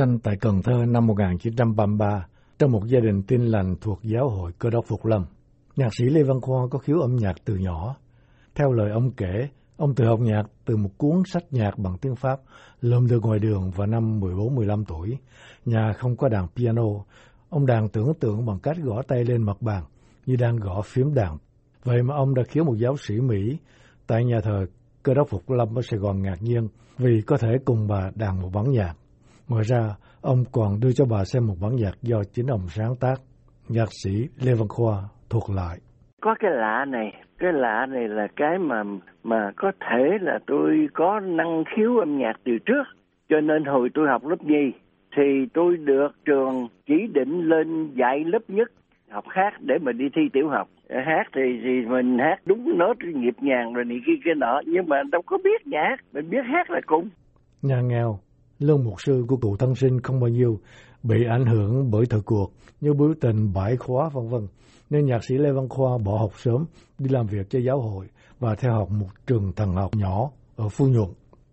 Sinh 0.00 0.18
tại 0.18 0.36
Cần 0.40 0.62
Thơ 0.62 0.84
năm 0.88 1.06
1933 1.06 2.26
trong 2.58 2.72
một 2.72 2.86
gia 2.86 3.00
đình 3.00 3.22
tin 3.22 3.40
lành 3.40 3.74
thuộc 3.80 3.98
giáo 4.02 4.28
hội 4.28 4.52
Cơ 4.58 4.70
đốc 4.70 4.84
Phục 4.86 5.06
Lâm. 5.06 5.24
Nhạc 5.76 5.94
sĩ 5.94 6.04
Lê 6.04 6.22
Văn 6.22 6.40
Khoa 6.40 6.66
có 6.70 6.78
khiếu 6.78 7.00
âm 7.00 7.16
nhạc 7.16 7.34
từ 7.44 7.56
nhỏ. 7.56 7.96
Theo 8.54 8.72
lời 8.72 8.90
ông 8.90 9.10
kể, 9.10 9.48
ông 9.76 9.94
tự 9.94 10.04
học 10.04 10.20
nhạc 10.20 10.42
từ 10.64 10.76
một 10.76 10.88
cuốn 10.98 11.22
sách 11.26 11.42
nhạc 11.50 11.78
bằng 11.78 11.98
tiếng 11.98 12.16
Pháp 12.16 12.40
lượm 12.80 13.06
được 13.06 13.22
ngoài 13.22 13.38
đường 13.38 13.70
vào 13.70 13.86
năm 13.86 14.20
14-15 14.20 14.84
tuổi. 14.84 15.18
Nhà 15.64 15.92
không 15.98 16.16
có 16.16 16.28
đàn 16.28 16.48
piano, 16.56 17.04
ông 17.48 17.66
đàn 17.66 17.88
tưởng 17.88 18.14
tượng 18.20 18.46
bằng 18.46 18.58
cách 18.62 18.76
gõ 18.82 19.02
tay 19.08 19.24
lên 19.24 19.42
mặt 19.42 19.56
bàn 19.62 19.84
như 20.26 20.36
đang 20.36 20.56
gõ 20.56 20.82
phím 20.82 21.14
đàn. 21.14 21.38
Vậy 21.84 22.02
mà 22.02 22.14
ông 22.14 22.34
đã 22.34 22.42
khiếu 22.48 22.64
một 22.64 22.74
giáo 22.78 22.96
sĩ 22.96 23.14
Mỹ 23.20 23.58
tại 24.06 24.24
nhà 24.24 24.40
thờ 24.42 24.66
Cơ 25.02 25.14
đốc 25.14 25.28
Phục 25.28 25.50
Lâm 25.50 25.78
ở 25.78 25.82
Sài 25.82 26.00
Gòn 26.00 26.22
ngạc 26.22 26.42
nhiên 26.42 26.68
vì 26.98 27.22
có 27.26 27.36
thể 27.36 27.48
cùng 27.64 27.86
bà 27.88 28.10
đàn 28.14 28.42
một 28.42 28.50
bản 28.52 28.70
nhạc. 28.70 28.94
Ngoài 29.48 29.64
ra, 29.64 29.80
ông 30.22 30.44
còn 30.52 30.80
đưa 30.80 30.92
cho 30.92 31.04
bà 31.10 31.24
xem 31.24 31.46
một 31.46 31.54
bản 31.60 31.76
nhạc 31.76 31.94
do 32.02 32.22
chính 32.32 32.46
ông 32.46 32.68
sáng 32.68 32.94
tác. 33.00 33.14
Nhạc 33.68 33.88
sĩ 34.04 34.28
Lê 34.44 34.54
Văn 34.54 34.68
Khoa 34.68 35.02
thuộc 35.30 35.50
lại. 35.50 35.78
Có 36.20 36.34
cái 36.40 36.50
lạ 36.54 36.84
này, 36.88 37.12
cái 37.38 37.52
lạ 37.52 37.86
này 37.88 38.08
là 38.08 38.26
cái 38.36 38.58
mà 38.58 38.82
mà 39.24 39.50
có 39.56 39.72
thể 39.80 40.18
là 40.20 40.38
tôi 40.46 40.88
có 40.94 41.20
năng 41.20 41.64
khiếu 41.76 41.98
âm 41.98 42.18
nhạc 42.18 42.32
từ 42.44 42.52
trước. 42.66 42.84
Cho 43.28 43.40
nên 43.40 43.64
hồi 43.64 43.88
tôi 43.94 44.08
học 44.08 44.24
lớp 44.24 44.42
nhì 44.42 44.72
thì 45.16 45.46
tôi 45.54 45.76
được 45.76 46.08
trường 46.24 46.68
chỉ 46.86 46.94
định 47.14 47.48
lên 47.48 47.94
dạy 47.94 48.24
lớp 48.24 48.42
nhất 48.48 48.68
học 49.10 49.24
hát 49.28 49.50
để 49.60 49.74
mà 49.82 49.92
đi 49.92 50.04
thi 50.14 50.22
tiểu 50.32 50.48
học 50.48 50.68
hát 50.88 51.24
thì 51.34 51.60
thì 51.64 51.86
mình 51.88 52.18
hát 52.18 52.36
đúng 52.44 52.78
nốt 52.78 52.94
nhịp 53.14 53.34
nhàng 53.40 53.72
rồi 53.72 53.84
này 53.84 53.98
kia 54.06 54.12
kia 54.24 54.34
nọ 54.36 54.60
nhưng 54.66 54.88
mà 54.88 55.02
đâu 55.12 55.22
có 55.26 55.38
biết 55.44 55.66
nhạc 55.66 55.96
mình 56.12 56.30
biết 56.30 56.44
hát 56.44 56.70
là 56.70 56.80
cùng 56.86 57.08
nhà 57.62 57.80
nghèo 57.80 58.18
lương 58.58 58.84
mục 58.84 58.94
sư 59.06 59.24
của 59.28 59.36
cụ 59.36 59.56
thân 59.56 59.74
sinh 59.74 60.00
không 60.00 60.20
bao 60.20 60.28
nhiêu 60.28 60.60
bị 61.02 61.16
ảnh 61.30 61.46
hưởng 61.46 61.90
bởi 61.90 62.06
thời 62.06 62.20
cuộc 62.20 62.52
như 62.80 62.94
biểu 62.94 63.14
tình 63.20 63.52
bãi 63.52 63.76
khóa 63.76 64.08
vân 64.08 64.28
vân 64.28 64.46
nên 64.90 65.06
nhạc 65.06 65.24
sĩ 65.24 65.34
Lê 65.38 65.52
Văn 65.52 65.68
Khoa 65.68 65.98
bỏ 65.98 66.18
học 66.18 66.32
sớm 66.36 66.64
đi 66.98 67.08
làm 67.08 67.26
việc 67.26 67.50
cho 67.50 67.58
giáo 67.58 67.80
hội 67.80 68.06
và 68.40 68.54
theo 68.54 68.72
học 68.72 68.90
một 68.90 69.08
trường 69.26 69.52
thần 69.52 69.74
học 69.74 69.90
nhỏ 69.94 70.30
ở 70.56 70.68
Phú 70.68 70.86
Nhuận. 70.86 71.08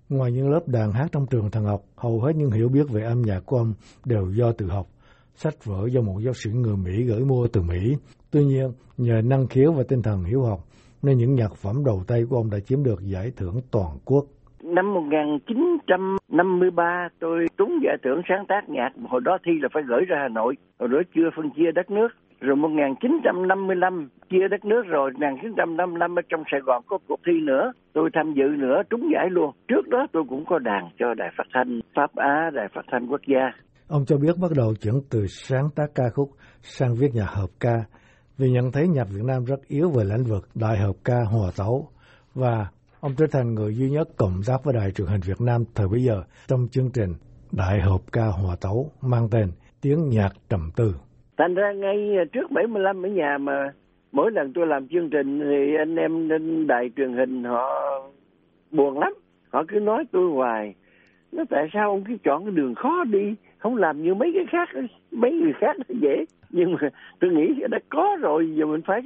Ngoài 0.10 0.32
những 0.32 0.50
lớp 0.50 0.68
đàn 0.68 0.92
hát 0.92 1.08
trong 1.12 1.28
trường 1.28 1.52
thần 1.52 1.66
học, 1.66 1.84
hầu 1.96 2.22
hết 2.22 2.36
những 2.36 2.52
hiểu 2.52 2.70
biết 2.70 2.90
về 2.90 3.04
âm 3.04 3.22
nhạc 3.22 3.40
của 3.46 3.58
ông 3.58 3.74
đều 4.06 4.32
do 4.32 4.52
tự 4.52 4.68
học. 4.68 4.88
Sách 5.36 5.66
vở 5.66 5.88
do 5.92 6.02
một 6.02 6.20
giáo 6.20 6.34
sĩ 6.34 6.50
người 6.50 6.78
Mỹ 6.78 7.04
gửi 7.04 7.26
mua 7.26 7.48
từ 7.48 7.62
Mỹ. 7.62 7.96
Tuy 8.32 8.46
nhiên, 8.46 8.72
nhờ 8.98 9.22
năng 9.24 9.48
khiếu 9.48 9.72
và 9.72 9.84
tinh 9.88 10.02
thần 10.02 10.24
hiếu 10.24 10.44
học, 10.44 10.68
nên 11.02 11.18
những 11.18 11.36
nhạc 11.36 11.56
phẩm 11.56 11.84
đầu 11.86 12.04
tay 12.08 12.24
của 12.30 12.36
ông 12.36 12.50
đã 12.50 12.60
chiếm 12.60 12.84
được 12.84 13.04
giải 13.04 13.32
thưởng 13.36 13.62
toàn 13.72 13.98
quốc. 14.06 14.26
Năm 14.64 14.94
1953 14.94 17.10
tôi 17.20 17.48
trúng 17.58 17.80
giải 17.84 17.98
thưởng 18.04 18.22
sáng 18.30 18.46
tác 18.48 18.70
nhạc, 18.70 18.90
hồi 19.10 19.22
đó 19.26 19.38
thi 19.46 19.52
là 19.62 19.70
phải 19.74 19.84
gửi 19.84 20.06
ra 20.06 20.18
Hà 20.22 20.28
Nội, 20.28 20.56
hồi 20.80 20.90
đó 20.90 20.98
chưa 21.16 21.30
phân 21.36 21.50
chia 21.50 21.72
đất 21.76 21.92
nước. 21.92 22.08
Rồi 22.40 22.56
1955 22.56 24.10
chia 24.30 24.48
đất 24.52 24.66
nước 24.66 24.86
rồi, 24.86 25.12
1955 25.12 26.20
ở 26.20 26.22
trong 26.30 26.44
Sài 26.52 26.62
Gòn 26.62 26.84
có 26.88 26.98
cuộc 27.08 27.20
thi 27.26 27.34
nữa, 27.44 27.72
tôi 27.94 28.10
tham 28.14 28.34
dự 28.34 28.44
nữa, 28.44 28.82
trúng 28.90 29.10
giải 29.14 29.30
luôn. 29.30 29.52
Trước 29.68 29.88
đó 29.88 30.08
tôi 30.12 30.24
cũng 30.30 30.46
có 30.46 30.60
đàn 30.60 30.90
cho 31.00 31.14
Đài 31.14 31.30
Phát 31.38 31.48
thanh 31.54 31.80
Pháp 31.96 32.16
Á, 32.16 32.50
Đài 32.54 32.68
Phát 32.76 32.86
thanh 32.92 33.08
Quốc 33.08 33.22
gia. 33.28 33.52
Ông 33.88 34.06
cho 34.08 34.18
biết 34.18 34.36
bắt 34.42 34.52
đầu 34.56 34.74
chuyển 34.82 34.96
từ 35.12 35.28
sáng 35.28 35.70
tác 35.76 35.88
ca 35.96 36.04
khúc 36.14 36.30
sang 36.62 36.96
viết 37.00 37.10
nhạc 37.14 37.30
hợp 37.30 37.50
ca 37.60 37.76
vì 38.38 38.50
nhận 38.50 38.72
thấy 38.72 38.88
nhạc 38.88 39.08
Việt 39.10 39.24
Nam 39.24 39.46
rất 39.46 39.68
yếu 39.68 39.90
về 39.90 40.04
lĩnh 40.04 40.24
vực 40.24 40.48
đại 40.56 40.78
hợp 40.78 40.94
ca 41.04 41.18
hòa 41.32 41.52
tấu 41.58 41.88
và 42.36 42.68
ông 43.04 43.12
trở 43.18 43.26
thành 43.32 43.54
người 43.54 43.76
duy 43.76 43.90
nhất 43.90 44.08
cộng 44.18 44.42
tác 44.48 44.64
với 44.64 44.74
đài 44.74 44.92
truyền 44.92 45.08
hình 45.08 45.22
Việt 45.28 45.42
Nam 45.42 45.64
thời 45.76 45.88
bấy 45.88 46.04
giờ 46.04 46.24
trong 46.48 46.68
chương 46.72 46.90
trình 46.94 47.14
đại 47.52 47.80
hợp 47.82 48.02
ca 48.12 48.26
hòa 48.26 48.56
tấu 48.62 48.92
mang 49.02 49.28
tên 49.32 49.48
tiếng 49.82 50.10
nhạc 50.10 50.30
trầm 50.50 50.70
tư. 50.76 50.96
Thành 51.38 51.56
ra 51.56 51.72
ngay 51.72 52.16
trước 52.34 52.52
75 52.52 53.06
ở 53.06 53.10
nhà 53.10 53.38
mà 53.38 53.72
mỗi 54.12 54.32
lần 54.32 54.54
tôi 54.54 54.68
làm 54.68 54.88
chương 54.88 55.10
trình 55.10 55.40
thì 55.40 55.76
anh 55.78 55.96
em 55.96 56.30
lên 56.30 56.68
đài 56.68 56.90
truyền 56.96 57.14
hình 57.14 57.44
họ 57.44 57.70
buồn 58.72 59.00
lắm. 59.00 59.14
Họ 59.50 59.64
cứ 59.68 59.80
nói 59.80 60.04
tôi 60.12 60.32
hoài. 60.32 60.76
Nó 61.32 61.44
tại 61.50 61.70
sao 61.74 61.90
ông 61.90 62.04
cứ 62.08 62.14
chọn 62.24 62.46
cái 62.46 62.52
đường 62.52 62.76
khó 62.76 63.04
đi, 63.04 63.36
không 63.58 63.78
làm 63.78 64.04
như 64.04 64.14
mấy 64.14 64.32
cái 64.36 64.46
khác, 64.50 64.70
mấy 65.12 65.32
người 65.32 65.54
khác 65.60 65.76
nó 65.78 65.96
dễ. 66.02 66.26
Nhưng 66.50 66.74
mà 66.74 66.90
tôi 67.20 67.32
nghĩ 67.32 67.54
đã 67.72 67.80
có 67.90 68.18
rồi, 68.22 68.56
giờ 68.56 68.66
mình 68.66 68.82
phải 68.88 69.02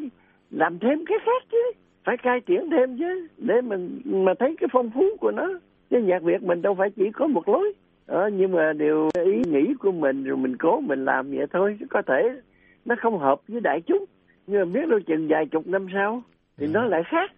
làm 0.52 0.80
thêm 0.80 1.06
cái 1.06 1.18
khác 1.26 1.44
chứ. 1.52 1.72
Phải 2.08 2.18
cai 2.24 2.40
triển 2.48 2.70
thêm 2.72 2.98
chứ, 2.98 3.28
để 3.38 3.62
mình 3.62 4.02
mà 4.06 4.32
thấy 4.40 4.56
cái 4.60 4.68
phong 4.74 4.90
phú 4.94 5.02
của 5.20 5.32
nó. 5.32 5.48
Chứ 5.90 5.98
nhạc 6.04 6.24
Việt 6.24 6.44
mình 6.44 6.62
đâu 6.62 6.76
phải 6.78 6.90
chỉ 6.96 7.04
có 7.14 7.28
một 7.28 7.50
lối. 7.50 7.74
Ờ, 8.06 8.30
nhưng 8.34 8.52
mà 8.52 8.74
điều 8.80 9.10
ý 9.26 9.42
nghĩ 9.52 9.74
của 9.80 9.92
mình 9.92 10.24
rồi 10.24 10.38
mình 10.38 10.58
cố 10.58 10.80
mình 10.82 11.06
làm 11.06 11.30
vậy 11.30 11.46
thôi 11.54 11.78
chứ 11.80 11.86
có 11.90 12.02
thể 12.08 12.42
nó 12.86 12.96
không 13.02 13.20
hợp 13.20 13.36
với 13.48 13.62
đại 13.62 13.80
chúng 13.88 14.06
nhưng 14.48 14.60
mà 14.60 14.66
biết 14.66 14.88
đâu 14.90 15.00
chừng 15.08 15.28
vài 15.30 15.46
chục 15.52 15.68
năm 15.68 15.88
sau 15.94 16.22
thì 16.58 16.66
Ừ. 16.66 16.72
nó 16.74 16.86
lại 16.86 17.02
khác 17.12 17.32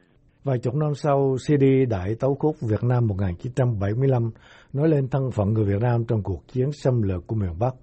Vài 0.43 0.57
chục 0.59 0.75
năm 0.75 0.93
sau, 0.95 1.35
CD 1.47 1.63
Đại 1.89 2.15
Tấu 2.19 2.35
Khúc 2.35 2.55
Việt 2.69 2.83
Nam 2.83 3.07
1975 3.07 4.31
nói 4.73 4.89
lên 4.89 5.07
thân 5.11 5.31
phận 5.31 5.53
người 5.53 5.65
Việt 5.65 5.81
Nam 5.81 6.03
trong 6.07 6.23
cuộc 6.23 6.47
chiến 6.47 6.71
xâm 6.71 7.01
lược 7.01 7.27
của 7.27 7.35
miền 7.35 7.59
Bắc, 7.59 7.73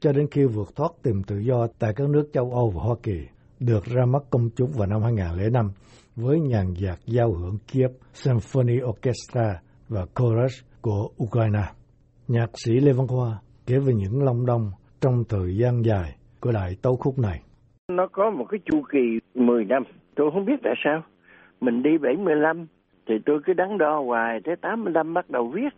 cho 0.00 0.12
đến 0.12 0.26
khi 0.30 0.44
vượt 0.44 0.68
thoát 0.76 0.90
tìm 1.02 1.22
tự 1.26 1.38
do 1.38 1.66
tại 1.78 1.92
các 1.96 2.08
nước 2.10 2.24
châu 2.32 2.50
Âu 2.52 2.70
và 2.76 2.82
Hoa 2.82 2.96
Kỳ, 3.02 3.18
được 3.60 3.84
ra 3.84 4.04
mắt 4.06 4.22
công 4.30 4.48
chúng 4.56 4.70
vào 4.78 4.86
năm 4.88 5.02
2005 5.02 5.70
với 6.16 6.40
nhạc 6.40 6.64
nhạc 6.80 6.98
giao 7.06 7.32
hưởng 7.32 7.58
Kiev 7.72 7.90
Symphony 8.12 8.82
Orchestra 8.82 9.60
và 9.88 10.00
Chorus 10.14 10.52
của 10.82 11.08
Ukraine. 11.24 11.64
Nhạc 12.28 12.50
sĩ 12.54 12.72
Lê 12.72 12.92
Văn 12.92 13.06
Khoa 13.06 13.38
kể 13.66 13.74
về 13.86 13.94
những 13.94 14.22
long 14.24 14.46
đong 14.46 14.70
trong 15.00 15.24
thời 15.28 15.56
gian 15.56 15.82
dài 15.84 16.16
của 16.40 16.52
Đại 16.52 16.70
Tấu 16.82 16.96
Khúc 16.96 17.18
này. 17.18 17.40
nó 17.88 18.06
có 18.12 18.30
một 18.30 18.44
cái 18.50 18.60
chu 18.64 18.82
kỳ 18.92 19.18
10 19.34 19.64
năm. 19.64 19.82
Tôi 20.14 20.30
không 20.32 20.44
biết 20.44 20.60
tại 20.62 20.74
sao. 20.84 21.02
Mình 21.60 21.82
đi 21.82 21.98
75 21.98 22.66
thì 23.06 23.14
tôi 23.26 23.40
cứ 23.44 23.52
đắn 23.52 23.78
đo 23.78 24.02
hoài 24.06 24.40
tới 24.44 24.56
85 24.56 25.14
bắt 25.14 25.30
đầu 25.30 25.48
viết. 25.54 25.72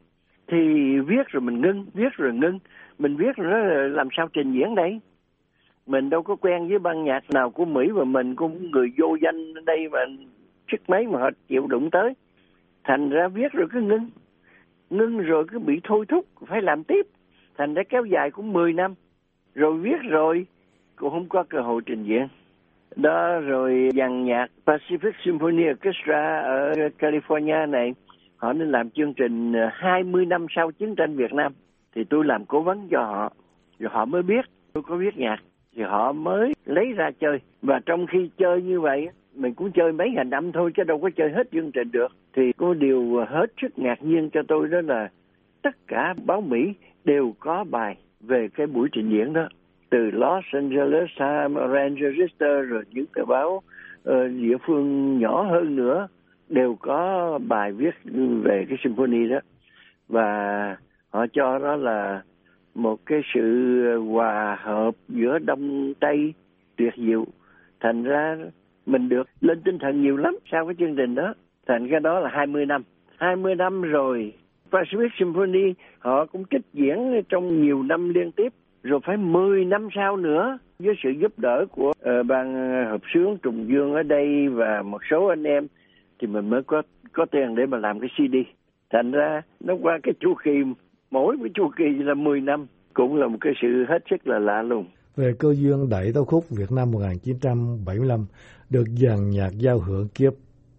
Thì 0.49 0.59
viết 1.07 1.27
rồi 1.27 1.41
mình 1.41 1.61
ngưng, 1.61 1.87
viết 1.95 2.13
rồi 2.17 2.33
ngưng. 2.33 2.59
Mình 2.99 3.17
viết 3.17 3.37
rồi 3.37 3.47
nó 3.51 3.59
làm 3.97 4.09
sao 4.17 4.29
trình 4.33 4.53
diễn 4.53 4.75
đây? 4.75 5.01
Mình 5.87 6.11
đâu 6.11 6.23
có 6.23 6.37
quen 6.37 6.69
với 6.69 6.79
ban 6.79 7.05
nhạc 7.05 7.31
nào 7.31 7.51
của 7.51 7.65
Mỹ 7.65 7.91
và 7.91 8.05
mình 8.05 8.35
cũng 8.37 8.71
người 8.71 8.89
vô 8.99 9.17
danh 9.23 9.55
ở 9.55 9.61
đây 9.67 9.89
mà 9.89 9.99
sức 10.73 10.81
mấy 10.89 11.07
mà 11.07 11.19
họ 11.19 11.31
chịu 11.49 11.67
đụng 11.67 11.91
tới. 11.91 12.15
Thành 12.85 13.11
ra 13.11 13.29
viết 13.29 13.53
rồi 13.53 13.67
cứ 13.73 13.81
ngưng. 13.81 14.11
Ngưng 14.91 15.19
rồi 15.19 15.45
cứ 15.49 15.59
bị 15.59 15.81
thôi 15.85 16.05
thúc, 16.09 16.27
phải 16.47 16.63
làm 16.63 16.85
tiếp. 16.85 17.07
Thành 17.59 17.75
ra 17.75 17.83
kéo 17.89 18.05
dài 18.05 18.31
cũng 18.31 18.53
10 18.53 18.73
năm. 18.73 18.95
Rồi 19.55 19.79
viết 19.79 20.03
rồi, 20.09 20.47
cũng 20.97 21.11
không 21.11 21.29
có 21.29 21.45
cơ 21.49 21.61
hội 21.61 21.83
trình 21.87 22.05
diễn. 22.05 22.29
Đó 22.97 23.41
rồi 23.41 23.91
dàn 23.95 24.25
nhạc 24.25 24.47
Pacific 24.67 25.13
Symphony 25.25 25.71
Orchestra 25.71 26.41
ở 26.41 26.73
California 26.99 27.71
này, 27.71 27.95
họ 28.37 28.53
nên 28.53 28.71
làm 28.71 28.91
chương 28.91 29.15
trình 29.15 29.53
ờ, 29.53 29.71
20 29.73 30.27
năm 30.27 30.47
sau 30.57 30.71
chiến 30.73 30.95
tranh 30.95 31.17
Việt 31.17 31.33
Nam. 31.33 31.53
Thì 31.95 32.05
tôi 32.05 32.25
làm 32.25 32.45
cố 32.45 32.61
vấn 32.61 32.89
cho 32.91 33.03
họ, 33.03 33.33
rồi 33.79 33.91
họ 33.93 34.05
mới 34.05 34.23
biết 34.23 34.45
tôi 34.73 34.83
có 34.83 34.97
viết 34.97 35.17
nhạc 35.17 35.37
thì 35.77 35.83
họ 35.83 36.13
mới 36.13 36.53
lấy 36.67 36.93
ra 36.93 37.11
chơi. 37.21 37.39
Và 37.63 37.81
trong 37.87 38.07
khi 38.07 38.31
chơi 38.39 38.63
như 38.63 38.81
vậy 38.81 39.09
mình 39.35 39.55
cũng 39.55 39.73
chơi 39.73 39.93
mấy 39.93 40.11
ngàn 40.11 40.31
năm 40.31 40.53
thôi 40.53 40.71
chứ 40.77 40.85
đâu 40.85 40.99
có 40.99 41.11
chơi 41.17 41.31
hết 41.31 41.49
chương 41.53 41.73
trình 41.73 41.91
được. 41.93 42.13
Thì 42.33 42.53
có 42.53 42.75
điều 42.75 43.25
hết 43.29 43.47
sức 43.63 43.79
ngạc 43.79 44.03
nhiên 44.03 44.31
cho 44.31 44.43
tôi 44.49 44.69
đó 44.69 44.81
là 44.81 45.09
tất 45.63 45.77
cả 45.87 46.15
báo 46.27 46.41
Mỹ 46.41 46.73
đều 47.05 47.35
có 47.39 47.65
bài 47.71 47.97
về 48.21 48.49
cái 48.55 48.67
buổi 48.67 48.89
trình 48.93 49.11
diễn 49.11 49.33
đó. 49.33 49.49
Từ 49.91 50.11
Los 50.11 50.45
Angeles 50.53 51.11
Times, 51.19 51.59
Orange 51.65 52.01
Register 52.01 52.69
rồi 52.69 52.83
những 52.91 53.07
tờ 53.15 53.25
báo 53.25 53.49
uh, 53.57 54.15
địa 54.41 54.57
phương 54.67 55.19
nhỏ 55.19 55.43
hơn 55.43 55.77
nữa 55.77 56.09
đều 56.49 56.77
có 56.81 57.39
bài 57.49 57.73
viết 57.73 57.95
về 58.43 58.67
cái 58.69 58.79
symphony 58.85 59.29
đó. 59.29 59.39
Và 60.09 60.77
họ 61.11 61.27
cho 61.33 61.59
đó 61.59 61.77
là 61.77 62.23
một 62.77 63.07
cái 63.07 63.21
sự 63.35 63.99
hòa 63.99 64.59
hợp 64.61 64.95
giữa 65.09 65.39
đông 65.39 65.95
tây 66.01 66.34
tuyệt 66.77 66.95
diệu. 66.97 67.27
Thành 67.81 68.03
ra 68.03 68.37
mình 68.87 69.09
được 69.09 69.28
lên 69.41 69.63
tinh 69.65 69.78
thần 69.78 70.03
nhiều 70.03 70.17
lắm 70.17 70.39
sau 70.53 70.67
cái 70.67 70.75
chương 70.78 70.97
trình 70.97 71.15
đó. 71.15 71.34
Thành 71.67 71.89
cái 71.91 72.01
đó 72.01 72.21
là 72.21 72.31
20 72.33 72.67
năm. 72.67 72.83
20 73.17 73.55
năm 73.55 73.83
rồi 73.83 74.33
Pacific 74.71 75.09
Symphony 75.19 75.75
họ 75.99 76.27
cũng 76.27 76.45
trích 76.51 76.63
diễn 76.73 77.23
trong 77.28 77.63
nhiều 77.63 77.83
năm 77.83 78.09
liên 78.09 78.33
tiếp. 78.33 78.53
Rồi 78.83 79.01
phải 79.05 79.17
10 79.17 79.65
năm 79.65 79.89
sau 79.95 80.17
nữa 80.17 80.59
với 80.79 80.95
sự 81.03 81.11
giúp 81.11 81.39
đỡ 81.39 81.67
của 81.71 81.89
uh, 81.91 82.27
ban 82.27 82.55
hợp 82.91 83.01
sướng 83.15 83.39
Trùng 83.43 83.69
Dương 83.69 83.95
ở 83.95 84.03
đây 84.03 84.49
và 84.49 84.83
một 84.83 85.01
số 85.11 85.27
anh 85.27 85.43
em 85.43 85.67
thì 86.19 86.27
mình 86.27 86.51
mới 86.51 86.63
có 86.63 86.83
có 87.13 87.27
tiền 87.27 87.55
để 87.55 87.67
mà 87.67 87.79
làm 87.79 88.01
cái 88.01 88.11
CD. 88.17 88.37
Thành 88.91 89.11
ra 89.13 89.43
nó 89.61 89.75
qua 89.83 89.99
cái 90.03 90.15
chu 90.21 90.34
kỳ 90.45 90.63
mỗi 91.11 91.37
cái 91.41 91.51
chu 91.55 91.69
kỳ 91.77 91.85
là 91.99 92.15
10 92.15 92.41
năm 92.41 92.67
cũng 92.95 93.17
là 93.17 93.29
một 93.29 93.39
cái 93.41 93.53
sự 93.63 93.85
hết 93.89 93.99
sức 94.11 94.27
là 94.27 94.39
lạ 94.39 94.63
lùng. 94.63 94.87
Về 95.17 95.33
cơ 95.39 95.49
duyên 95.55 95.89
Đại 95.91 96.11
Tấu 96.15 96.25
Khúc 96.25 96.45
Việt 96.59 96.73
Nam 96.77 96.91
1975 96.91 98.21
được 98.71 98.85
dàn 98.87 99.31
nhạc 99.31 99.51
giao 99.59 99.79
hưởng 99.79 100.09
Kiev 100.15 100.35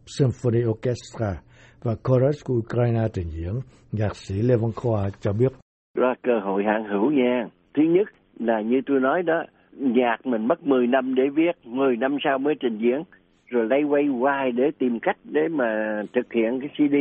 Symphony 0.06 0.66
Orchestra 0.66 1.42
và 1.84 1.96
Chorus 2.04 2.46
của 2.46 2.54
Ukraine 2.54 3.08
trình 3.14 3.30
diễn, 3.30 3.54
nhạc 3.92 4.16
sĩ 4.16 4.36
Lê 4.42 4.56
Văn 4.56 4.72
Khoa 4.76 5.10
cho 5.20 5.34
biết 5.34 5.52
là 5.98 6.16
cơ 6.24 6.40
hội 6.44 6.64
hạn 6.64 6.84
hữu 6.92 7.12
nha. 7.12 7.46
Thứ 7.76 7.84
nhất 7.84 8.08
là 8.40 8.62
như 8.62 8.82
tôi 8.86 9.00
nói 9.00 9.24
đó, 9.24 9.44
nhạc 9.72 10.26
mình 10.26 10.48
mất 10.48 10.68
10 10.68 10.88
năm 10.88 11.16
để 11.16 11.24
viết, 11.36 11.52
10 11.64 11.98
năm 11.98 12.18
sau 12.24 12.38
mới 12.38 12.56
trình 12.60 12.78
diễn, 12.78 13.04
rồi 13.48 13.68
lay 13.70 13.84
quay 13.84 14.06
hoài 14.06 14.52
để 14.52 14.64
tìm 14.80 15.00
cách 15.00 15.18
để 15.24 15.42
mà 15.52 16.02
thực 16.14 16.34
hiện 16.34 16.60
cái 16.60 16.70
CD. 16.78 16.96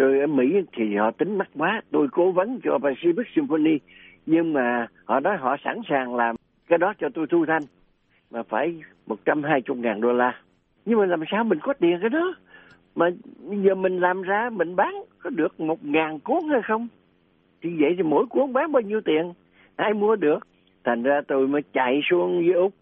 Rồi 0.00 0.20
ở 0.20 0.26
Mỹ 0.26 0.46
thì 0.72 0.96
họ 0.96 1.10
tính 1.10 1.38
mắc 1.38 1.48
quá, 1.58 1.82
tôi 1.90 2.08
cố 2.12 2.32
vấn 2.32 2.60
cho 2.64 2.78
Pacific 2.78 3.22
Symphony, 3.34 3.78
nhưng 4.26 4.52
mà 4.52 4.86
họ 5.04 5.20
nói 5.20 5.36
họ 5.36 5.56
sẵn 5.64 5.80
sàng 5.88 6.14
làm 6.14 6.36
cái 6.68 6.78
đó 6.78 6.92
cho 6.98 7.08
tôi 7.14 7.26
thu 7.26 7.46
thanh, 7.46 7.62
mà 8.30 8.42
phải 8.42 8.82
120 9.06 9.78
ngàn 9.78 10.00
đô 10.00 10.12
la. 10.12 10.40
Nhưng 10.84 10.98
mà 10.98 11.06
làm 11.06 11.22
sao 11.30 11.44
mình 11.44 11.58
có 11.62 11.72
tiền 11.72 11.98
cái 12.00 12.10
đó? 12.10 12.34
Mà 12.94 13.10
giờ 13.50 13.74
mình 13.74 14.00
làm 14.00 14.22
ra 14.22 14.50
mình 14.52 14.76
bán 14.76 14.94
có 15.18 15.30
được 15.30 15.60
một 15.60 15.84
ngàn 15.84 16.20
cuốn 16.20 16.48
hay 16.50 16.62
không? 16.62 16.88
Thì 17.62 17.70
vậy 17.80 17.94
thì 17.96 18.02
mỗi 18.02 18.26
cuốn 18.26 18.52
bán 18.52 18.72
bao 18.72 18.80
nhiêu 18.80 19.00
tiền? 19.00 19.32
Ai 19.76 19.94
mua 19.94 20.16
được? 20.16 20.46
Thành 20.84 21.02
ra 21.02 21.20
tôi 21.28 21.48
mới 21.48 21.62
chạy 21.72 22.00
xuống 22.10 22.38
với 22.38 22.52
Úc, 22.52 22.72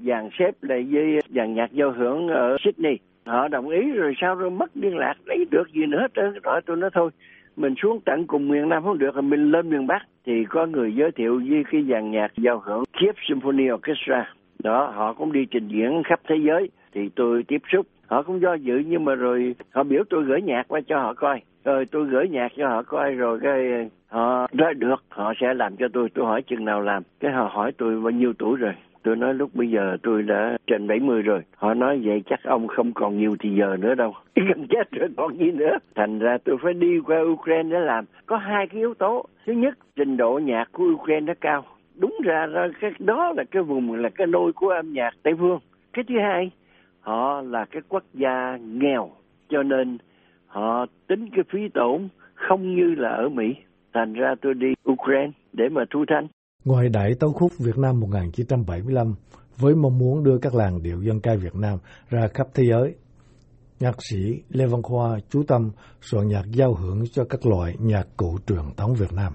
dàn 0.00 0.28
xếp 0.38 0.50
lại 0.60 0.86
với 0.90 1.20
dàn 1.34 1.54
nhạc 1.54 1.72
giao 1.72 1.92
hưởng 1.92 2.28
ở 2.28 2.56
Sydney. 2.64 2.98
Họ 3.28 3.48
đồng 3.48 3.68
ý 3.68 3.92
rồi 3.92 4.14
sao 4.20 4.34
rồi 4.34 4.50
mất 4.50 4.70
liên 4.74 4.96
lạc, 4.96 5.14
lấy 5.24 5.44
được 5.50 5.72
gì 5.72 5.86
nữa 5.86 6.00
hết 6.00 6.14
trơn. 6.14 6.32
Rồi 6.42 6.60
tôi 6.66 6.76
nói 6.76 6.90
thôi, 6.94 7.10
mình 7.56 7.74
xuống 7.82 8.00
tận 8.04 8.26
cùng 8.26 8.48
miền 8.48 8.68
Nam 8.68 8.84
không 8.84 8.98
được 8.98 9.14
rồi 9.14 9.22
mình 9.22 9.50
lên 9.50 9.70
miền 9.70 9.86
Bắc. 9.86 10.02
Thì 10.26 10.44
có 10.44 10.66
người 10.66 10.94
giới 10.94 11.10
thiệu 11.10 11.42
với 11.50 11.64
cái 11.70 11.84
dàn 11.90 12.10
nhạc 12.10 12.32
giao 12.36 12.62
hưởng 12.64 12.84
Kiev 13.00 13.14
Symphony 13.28 13.70
Orchestra. 13.70 14.32
Đó, 14.62 14.92
họ 14.94 15.12
cũng 15.12 15.32
đi 15.32 15.46
trình 15.50 15.68
diễn 15.68 16.02
khắp 16.04 16.20
thế 16.28 16.36
giới. 16.46 16.68
Thì 16.92 17.08
tôi 17.16 17.42
tiếp 17.48 17.62
xúc 17.72 17.86
họ 18.08 18.22
cũng 18.22 18.40
do 18.40 18.54
dự 18.54 18.82
nhưng 18.86 19.04
mà 19.04 19.14
rồi 19.14 19.54
họ 19.70 19.82
biểu 19.82 20.02
tôi 20.10 20.24
gửi 20.24 20.42
nhạc 20.42 20.68
qua 20.68 20.80
cho 20.88 20.98
họ 20.98 21.14
coi 21.14 21.40
rồi 21.64 21.86
tôi 21.90 22.06
gửi 22.06 22.28
nhạc 22.28 22.52
cho 22.56 22.68
họ 22.68 22.82
coi 22.82 23.12
rồi 23.12 23.40
cái 23.42 23.72
ờ, 23.72 23.88
họ 24.08 24.46
nói 24.52 24.74
được 24.74 25.04
họ 25.08 25.32
sẽ 25.40 25.54
làm 25.54 25.76
cho 25.76 25.86
tôi 25.92 26.08
tôi 26.14 26.26
hỏi 26.26 26.42
chừng 26.42 26.64
nào 26.64 26.80
làm 26.80 27.02
cái 27.20 27.32
họ 27.32 27.50
hỏi 27.52 27.72
tôi 27.78 28.00
bao 28.00 28.10
nhiêu 28.10 28.32
tuổi 28.38 28.56
rồi 28.56 28.72
tôi 29.08 29.16
nói 29.16 29.34
lúc 29.34 29.54
bây 29.54 29.70
giờ 29.70 29.96
tôi 30.02 30.22
đã 30.22 30.56
trên 30.66 30.88
70 30.88 31.22
rồi. 31.22 31.42
Họ 31.56 31.74
nói 31.74 32.00
vậy 32.04 32.22
chắc 32.30 32.42
ông 32.42 32.68
không 32.68 32.92
còn 32.92 33.18
nhiều 33.18 33.36
thì 33.40 33.50
giờ 33.58 33.76
nữa 33.76 33.94
đâu. 33.94 34.14
Gần 34.34 34.66
chết 34.70 34.90
rồi 34.90 35.08
còn 35.16 35.38
gì 35.38 35.50
nữa. 35.50 35.78
Thành 35.94 36.18
ra 36.18 36.38
tôi 36.44 36.56
phải 36.62 36.74
đi 36.74 37.00
qua 37.06 37.20
Ukraine 37.20 37.70
để 37.70 37.80
làm. 37.80 38.04
Có 38.26 38.36
hai 38.36 38.66
cái 38.66 38.80
yếu 38.80 38.94
tố. 38.94 39.24
Thứ 39.46 39.52
nhất 39.52 39.78
trình 39.96 40.16
độ 40.16 40.40
nhạc 40.44 40.64
của 40.72 40.84
Ukraine 40.84 41.20
nó 41.20 41.32
cao. 41.40 41.64
Đúng 41.94 42.16
ra, 42.24 42.46
ra 42.46 42.68
cái 42.80 42.90
đó 42.98 43.32
là 43.36 43.44
cái 43.50 43.62
vùng 43.62 43.94
là 43.94 44.08
cái 44.08 44.26
nôi 44.26 44.52
của 44.52 44.68
âm 44.68 44.92
nhạc 44.92 45.14
Tây 45.22 45.34
phương. 45.38 45.58
Cái 45.92 46.04
thứ 46.08 46.14
hai 46.22 46.50
họ 47.00 47.40
là 47.40 47.64
cái 47.64 47.82
quốc 47.88 48.04
gia 48.14 48.56
nghèo 48.56 49.10
cho 49.48 49.62
nên 49.62 49.98
họ 50.46 50.86
tính 51.06 51.28
cái 51.34 51.44
phí 51.50 51.68
tổn 51.68 52.08
không 52.34 52.74
như 52.74 52.94
là 52.94 53.08
ở 53.08 53.28
Mỹ. 53.28 53.54
Thành 53.92 54.12
ra 54.12 54.34
tôi 54.40 54.54
đi 54.54 54.74
Ukraine 54.90 55.30
để 55.52 55.68
mà 55.68 55.84
thu 55.90 56.04
thanh. 56.08 56.26
Ngoài 56.64 56.88
đại 56.88 57.10
tấu 57.20 57.32
khúc 57.32 57.52
Việt 57.58 57.78
Nam 57.78 58.00
1975 58.00 59.14
với 59.60 59.74
mong 59.74 59.98
muốn 59.98 60.24
đưa 60.24 60.38
các 60.42 60.54
làng 60.54 60.82
điệu 60.82 61.02
dân 61.02 61.20
ca 61.22 61.32
Việt 61.34 61.54
Nam 61.54 61.78
ra 62.10 62.28
khắp 62.34 62.46
thế 62.54 62.64
giới, 62.70 62.94
nhạc 63.80 63.94
sĩ 64.10 64.42
Lê 64.50 64.66
Văn 64.66 64.82
Khoa 64.82 65.18
chú 65.28 65.42
tâm 65.48 65.70
soạn 66.00 66.28
nhạc 66.28 66.44
giao 66.46 66.74
hưởng 66.74 67.04
cho 67.12 67.24
các 67.30 67.46
loại 67.46 67.74
nhạc 67.80 68.06
cụ 68.16 68.38
truyền 68.46 68.64
thống 68.76 68.94
Việt 69.00 69.12
Nam. 69.16 69.32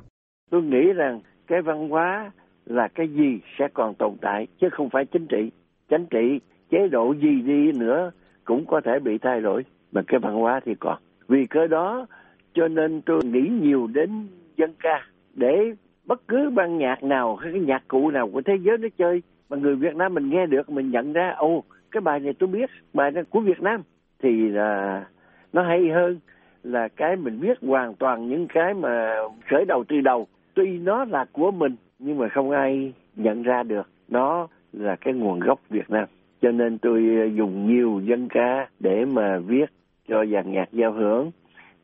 Tôi 0.52 0.62
nghĩ 0.62 0.94
rằng 0.96 1.20
cái 1.48 1.62
văn 1.62 1.90
hóa 1.90 2.32
là 2.66 2.88
cái 2.96 3.08
gì 3.08 3.40
sẽ 3.60 3.66
còn 3.74 3.96
tồn 3.96 4.18
tại 4.22 4.48
chứ 4.62 4.68
không 4.72 4.90
phải 4.94 5.04
chính 5.14 5.28
trị. 5.28 5.52
Chính 5.90 6.06
trị 6.06 6.40
chế 6.72 6.88
độ 6.92 7.14
gì 7.14 7.42
đi 7.42 7.72
nữa 7.80 8.12
cũng 8.46 8.66
có 8.68 8.82
thể 8.86 8.92
bị 9.04 9.18
thay 9.22 9.42
đổi 9.42 9.64
mà 9.92 10.02
cái 10.08 10.20
văn 10.24 10.36
hóa 10.36 10.60
thì 10.66 10.72
còn 10.80 10.98
vì 11.28 11.46
cái 11.50 11.68
đó 11.68 12.08
cho 12.54 12.68
nên 12.68 13.02
tôi 13.06 13.22
nghĩ 13.24 13.50
nhiều 13.62 13.88
đến 13.88 14.28
dân 14.58 14.74
ca 14.84 15.08
để 15.34 15.74
bất 16.06 16.28
cứ 16.28 16.50
ban 16.50 16.78
nhạc 16.78 17.04
nào 17.04 17.36
hay 17.36 17.52
cái 17.52 17.62
nhạc 17.62 17.84
cụ 17.88 18.12
nào 18.12 18.30
của 18.30 18.42
thế 18.42 18.54
giới 18.62 18.78
nó 18.78 18.88
chơi, 18.98 19.22
mà 19.50 19.58
người 19.58 19.76
Việt 19.76 19.96
Nam 19.96 20.14
mình 20.14 20.30
nghe 20.30 20.46
được, 20.46 20.70
mình 20.70 20.92
nhận 20.92 21.14
ra, 21.14 21.34
ồ, 21.38 21.64
cái 21.92 22.02
bài 22.02 22.20
này 22.20 22.34
tôi 22.40 22.48
biết, 22.48 22.70
bài 22.94 23.12
này 23.12 23.24
của 23.30 23.40
Việt 23.40 23.62
Nam, 23.62 23.82
thì 24.20 24.50
là 24.50 25.06
nó 25.54 25.64
hay 25.64 25.90
hơn 25.90 26.20
là 26.64 26.88
cái 26.88 27.16
mình 27.16 27.40
biết 27.40 27.58
hoàn 27.62 27.96
toàn 27.96 28.30
những 28.30 28.48
cái 28.48 28.74
mà 28.74 29.16
khởi 29.50 29.66
đầu 29.66 29.84
từ 29.88 30.02
đầu. 30.02 30.28
Tuy 30.54 30.78
nó 30.78 31.06
là 31.06 31.26
của 31.32 31.52
mình, 31.52 31.76
nhưng 32.00 32.18
mà 32.18 32.30
không 32.30 32.52
ai 32.52 32.94
nhận 33.16 33.44
ra 33.44 33.64
được, 33.64 33.90
nó 34.08 34.48
là 34.74 34.96
cái 34.96 35.14
nguồn 35.14 35.40
gốc 35.40 35.60
Việt 35.70 35.90
Nam. 35.90 36.08
Cho 36.42 36.52
nên 36.52 36.78
tôi 36.78 37.32
dùng 37.36 37.68
nhiều 37.68 38.02
dân 38.04 38.28
ca 38.30 38.68
để 38.80 39.06
mà 39.06 39.40
viết 39.40 39.66
cho 40.08 40.26
dàn 40.26 40.52
nhạc 40.52 40.72
giao 40.72 40.92
hưởng, 40.92 41.32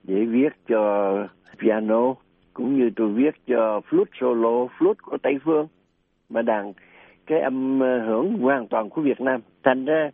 để 0.03 0.25
viết 0.25 0.49
cho 0.67 1.13
piano 1.59 2.13
cũng 2.59 2.79
như 2.79 2.89
tôi 2.95 3.07
viết 3.07 3.35
cho 3.47 3.81
flute 3.89 4.13
solo, 4.21 4.67
flute 4.77 5.01
của 5.03 5.17
tây 5.23 5.33
phương, 5.45 5.67
mà 6.29 6.41
đàn 6.41 6.73
cái 7.27 7.39
âm 7.39 7.79
ờ, 7.79 7.99
hưởng 8.07 8.37
hoàn 8.37 8.67
toàn 8.67 8.89
của 8.89 9.01
Việt 9.01 9.21
Nam. 9.21 9.41
Thành 9.63 9.85
ra 9.85 10.09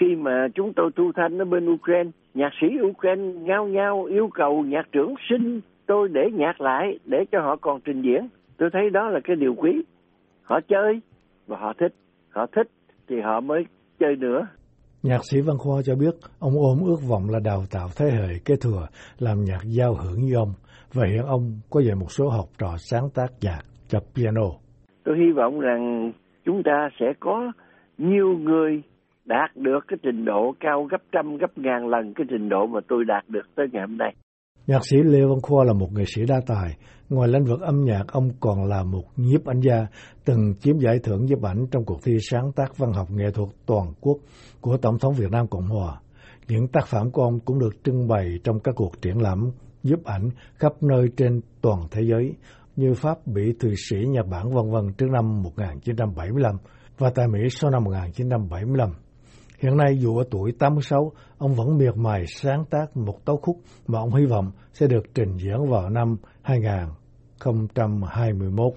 khi 0.00 0.06
mà 0.16 0.48
chúng 0.54 0.72
tôi 0.76 0.90
thu 0.96 1.12
thanh 1.16 1.38
ở 1.38 1.44
bên 1.44 1.72
Ukraine, 1.72 2.10
nhạc 2.34 2.50
sĩ 2.60 2.66
Ukraine 2.82 3.22
ngao 3.22 3.66
ngao 3.66 4.04
yêu 4.04 4.28
cầu 4.34 4.62
nhạc 4.62 4.92
trưởng 4.92 5.14
xin 5.30 5.60
tôi 5.86 6.08
để 6.08 6.30
nhạc 6.32 6.60
lại 6.60 6.98
để 7.04 7.18
cho 7.32 7.40
họ 7.40 7.56
còn 7.60 7.80
trình 7.84 8.02
diễn. 8.02 8.28
Tôi 8.58 8.70
thấy 8.72 8.90
đó 8.90 9.08
là 9.08 9.20
cái 9.24 9.36
điều 9.36 9.54
quý. 9.54 9.82
Họ 10.42 10.60
chơi 10.68 11.00
và 11.46 11.56
họ 11.56 11.72
thích. 11.80 11.94
Họ 12.30 12.46
thích 12.56 12.68
thì 13.08 13.20
họ 13.20 13.40
mới 13.40 13.66
chơi 13.98 14.16
nữa. 14.16 14.46
Nhạc 15.02 15.20
sĩ 15.30 15.40
Văn 15.40 15.56
Khoa 15.58 15.82
cho 15.84 15.94
biết, 15.94 16.14
ông 16.38 16.52
ôm 16.58 16.78
ước 16.84 16.98
vọng 17.08 17.30
là 17.30 17.38
đào 17.44 17.64
tạo 17.70 17.88
thế 17.96 18.10
hệ 18.10 18.28
kế 18.44 18.54
thừa, 18.56 18.86
làm 19.18 19.44
nhạc 19.44 19.60
giao 19.64 19.94
hưởng 19.94 20.24
như 20.24 20.34
ông 20.34 20.52
và 20.94 21.06
hiện 21.06 21.26
ông 21.26 21.60
có 21.70 21.80
dạy 21.80 21.94
một 21.94 22.10
số 22.10 22.28
học 22.28 22.46
trò 22.58 22.74
sáng 22.78 23.08
tác 23.14 23.26
nhạc 23.40 23.60
cho 23.88 24.00
piano. 24.14 24.48
Tôi 25.04 25.14
hy 25.18 25.32
vọng 25.36 25.60
rằng 25.60 26.12
chúng 26.44 26.62
ta 26.64 26.88
sẽ 27.00 27.06
có 27.20 27.52
nhiều 27.98 28.26
người 28.38 28.82
đạt 29.24 29.56
được 29.56 29.80
cái 29.88 29.98
trình 30.02 30.24
độ 30.24 30.54
cao 30.60 30.84
gấp 30.90 31.02
trăm 31.12 31.36
gấp 31.36 31.58
ngàn 31.58 31.88
lần 31.88 32.14
cái 32.14 32.26
trình 32.30 32.48
độ 32.48 32.66
mà 32.66 32.80
tôi 32.88 33.04
đạt 33.04 33.28
được 33.28 33.46
tới 33.56 33.66
ngày 33.72 33.82
hôm 33.88 33.96
nay. 33.98 34.14
Nhạc 34.66 34.84
sĩ 34.84 34.96
Lê 35.04 35.20
Văn 35.20 35.40
Khoa 35.42 35.64
là 35.64 35.72
một 35.72 35.88
nghệ 35.92 36.04
sĩ 36.06 36.22
đa 36.28 36.40
tài. 36.46 36.76
Ngoài 37.08 37.28
lĩnh 37.28 37.44
vực 37.44 37.60
âm 37.60 37.84
nhạc, 37.84 38.04
ông 38.12 38.28
còn 38.40 38.64
là 38.64 38.82
một 38.84 39.04
nhiếp 39.16 39.46
ảnh 39.46 39.60
gia, 39.60 39.86
từng 40.24 40.54
chiếm 40.60 40.78
giải 40.78 40.98
thưởng 41.04 41.24
nhiếp 41.24 41.42
ảnh 41.42 41.66
trong 41.70 41.84
cuộc 41.84 41.98
thi 42.04 42.16
sáng 42.20 42.52
tác 42.56 42.78
văn 42.78 42.92
học 42.92 43.06
nghệ 43.10 43.30
thuật 43.34 43.48
toàn 43.66 43.86
quốc 44.00 44.16
của 44.60 44.76
Tổng 44.76 44.98
thống 45.00 45.12
Việt 45.18 45.30
Nam 45.30 45.46
Cộng 45.46 45.66
Hòa. 45.68 45.96
Những 46.48 46.68
tác 46.72 46.86
phẩm 46.86 47.10
của 47.12 47.22
ông 47.22 47.40
cũng 47.44 47.58
được 47.58 47.84
trưng 47.84 48.08
bày 48.08 48.38
trong 48.44 48.60
các 48.64 48.74
cuộc 48.76 49.02
triển 49.02 49.22
lãm 49.22 49.50
giúp 49.82 50.04
ảnh 50.04 50.30
khắp 50.54 50.72
nơi 50.82 51.08
trên 51.16 51.40
toàn 51.60 51.78
thế 51.90 52.02
giới 52.02 52.34
như 52.76 52.94
Pháp, 52.94 53.26
Bỉ, 53.26 53.52
Thụy 53.60 53.74
Sĩ, 53.76 53.96
Nhật 54.06 54.26
Bản 54.26 54.50
vân 54.50 54.70
vân 54.70 54.92
trước 54.98 55.06
năm 55.12 55.42
1975 55.42 56.56
và 56.98 57.10
tại 57.14 57.28
Mỹ 57.28 57.40
sau 57.50 57.70
năm 57.70 57.84
1975. 57.84 58.90
Hiện 59.58 59.76
nay 59.76 59.98
dù 59.98 60.18
ở 60.18 60.24
tuổi 60.30 60.52
86, 60.58 61.12
ông 61.38 61.54
vẫn 61.54 61.78
miệt 61.78 61.96
mài 61.96 62.26
sáng 62.26 62.64
tác 62.70 62.96
một 62.96 63.24
tấu 63.24 63.36
khúc 63.36 63.56
mà 63.86 63.98
ông 63.98 64.14
hy 64.14 64.26
vọng 64.26 64.50
sẽ 64.72 64.86
được 64.86 65.14
trình 65.14 65.36
diễn 65.36 65.70
vào 65.70 65.90
năm 65.90 66.16
2021. 66.42 68.72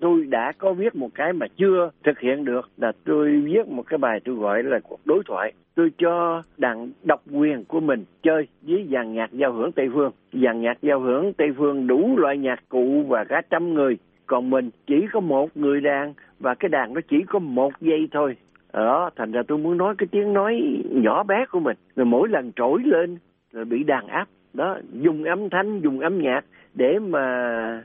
Tôi 0.00 0.24
đã 0.24 0.52
có 0.58 0.72
viết 0.72 0.96
một 0.96 1.08
cái 1.14 1.32
mà 1.32 1.46
chưa 1.56 1.90
thực 2.04 2.18
hiện 2.18 2.44
được 2.44 2.68
là 2.76 2.92
tôi 3.04 3.40
viết 3.44 3.68
một 3.68 3.82
cái 3.86 3.98
bài 3.98 4.20
tôi 4.24 4.34
gọi 4.34 4.62
là 4.62 4.78
cuộc 4.78 5.00
đối 5.04 5.22
thoại. 5.26 5.52
Tôi 5.74 5.92
cho 5.98 6.42
đàn 6.56 6.90
độc 7.04 7.22
quyền 7.32 7.64
của 7.64 7.80
mình 7.80 8.04
chơi 8.22 8.46
với 8.62 8.86
dàn 8.92 9.14
nhạc 9.14 9.32
giao 9.32 9.52
hưởng 9.52 9.72
Tây 9.72 9.88
Phương. 9.94 10.12
Dàn 10.32 10.60
nhạc 10.60 10.78
giao 10.82 11.00
hưởng 11.00 11.32
Tây 11.32 11.48
Phương 11.56 11.86
đủ 11.86 12.16
loại 12.16 12.38
nhạc 12.38 12.60
cụ 12.68 13.04
và 13.08 13.24
cả 13.24 13.42
trăm 13.50 13.74
người. 13.74 13.98
Còn 14.26 14.50
mình 14.50 14.70
chỉ 14.86 15.06
có 15.12 15.20
một 15.20 15.56
người 15.56 15.80
đàn 15.80 16.14
và 16.40 16.54
cái 16.54 16.68
đàn 16.68 16.94
nó 16.94 17.00
chỉ 17.08 17.22
có 17.28 17.38
một 17.38 17.72
giây 17.80 18.08
thôi 18.12 18.36
đó, 18.72 19.10
thành 19.16 19.32
ra 19.32 19.42
tôi 19.48 19.58
muốn 19.58 19.76
nói 19.76 19.94
cái 19.98 20.06
tiếng 20.10 20.32
nói 20.32 20.82
nhỏ 20.90 21.22
bé 21.22 21.44
của 21.50 21.60
mình 21.60 21.76
rồi 21.96 22.06
mỗi 22.06 22.28
lần 22.28 22.52
trỗi 22.56 22.82
lên 22.84 23.18
rồi 23.52 23.64
bị 23.64 23.84
đàn 23.84 24.06
áp 24.06 24.26
đó, 24.54 24.78
dùng 24.92 25.24
âm 25.24 25.50
thanh, 25.50 25.80
dùng 25.80 26.00
âm 26.00 26.18
nhạc 26.18 26.44
để 26.74 26.98
mà 26.98 27.82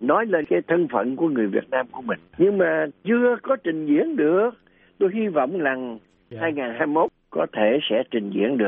nói 0.00 0.26
lên 0.26 0.44
cái 0.44 0.60
thân 0.68 0.88
phận 0.88 1.16
của 1.16 1.28
người 1.28 1.46
Việt 1.46 1.70
Nam 1.70 1.86
của 1.92 2.02
mình. 2.02 2.18
Nhưng 2.38 2.58
mà 2.58 2.86
chưa 3.04 3.36
có 3.42 3.56
trình 3.56 3.86
diễn 3.86 4.16
được. 4.16 4.50
Tôi 4.98 5.10
hy 5.14 5.28
vọng 5.28 5.58
rằng 5.58 5.98
yeah. 6.30 6.42
2021 6.42 7.10
có 7.30 7.46
thể 7.52 7.78
sẽ 7.90 8.02
trình 8.10 8.30
diễn 8.30 8.58
được 8.58 8.64